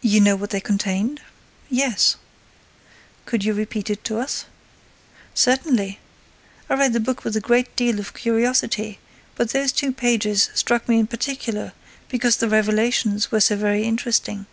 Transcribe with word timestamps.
"You 0.00 0.20
know 0.20 0.34
what 0.34 0.50
they 0.50 0.60
contained?" 0.60 1.20
"Yes." 1.70 2.16
"Could 3.24 3.44
you 3.44 3.54
repeat 3.54 3.88
it 3.88 4.02
to 4.02 4.18
us?" 4.18 4.46
"Certainly. 5.32 6.00
I 6.68 6.74
read 6.74 6.92
the 6.92 6.98
book 6.98 7.22
with 7.22 7.36
a 7.36 7.40
great 7.40 7.76
deal 7.76 8.00
of 8.00 8.14
curiosity, 8.14 8.98
but 9.36 9.50
those 9.50 9.70
two 9.70 9.92
pages 9.92 10.50
struck 10.54 10.88
me 10.88 10.98
in 10.98 11.06
particular 11.06 11.72
because 12.08 12.38
the 12.38 12.48
revelations 12.48 13.30
were 13.30 13.38
so 13.38 13.54
very 13.54 13.84
interesting." 13.84 14.46